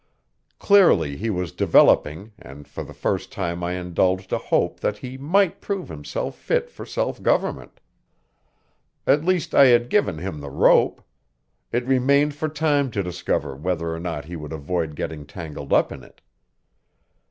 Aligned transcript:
Clearly 0.57 1.15
he 1.15 1.29
was 1.29 1.51
developing, 1.51 2.31
and 2.39 2.67
for 2.67 2.83
the 2.83 2.91
first 2.91 3.31
time 3.31 3.63
I 3.63 3.73
indulged 3.73 4.33
a 4.33 4.39
hope 4.39 4.79
that 4.79 4.97
he 4.97 5.15
might 5.15 5.61
prove 5.61 5.89
himself 5.89 6.33
fit 6.35 6.71
for 6.71 6.87
self 6.87 7.21
government. 7.21 7.79
At 9.05 9.23
least 9.23 9.53
I 9.53 9.65
had 9.65 9.89
given 9.91 10.17
him 10.17 10.39
the 10.39 10.49
rope; 10.49 11.03
it 11.71 11.85
remained 11.85 12.33
for 12.33 12.49
time 12.49 12.89
to 12.89 13.03
discover 13.03 13.55
whether 13.55 13.93
or 13.93 13.99
not 13.99 14.25
he 14.25 14.35
would 14.35 14.53
avoid 14.53 14.95
getting 14.95 15.23
tangled 15.23 15.71
up 15.71 15.91
in 15.91 16.01
it. 16.03 16.19